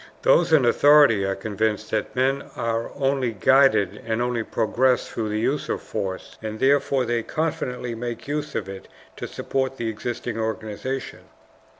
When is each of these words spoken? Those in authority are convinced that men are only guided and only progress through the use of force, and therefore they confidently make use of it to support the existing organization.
Those 0.23 0.51
in 0.51 0.65
authority 0.65 1.23
are 1.25 1.35
convinced 1.35 1.91
that 1.91 2.15
men 2.15 2.49
are 2.55 2.91
only 2.95 3.33
guided 3.33 4.01
and 4.03 4.19
only 4.19 4.43
progress 4.43 5.07
through 5.07 5.29
the 5.29 5.39
use 5.39 5.69
of 5.69 5.79
force, 5.79 6.39
and 6.41 6.59
therefore 6.59 7.05
they 7.05 7.21
confidently 7.21 7.93
make 7.93 8.27
use 8.27 8.55
of 8.55 8.67
it 8.67 8.87
to 9.17 9.27
support 9.27 9.77
the 9.77 9.89
existing 9.89 10.39
organization. 10.39 11.25